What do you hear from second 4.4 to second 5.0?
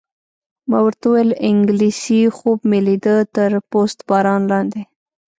لاندې.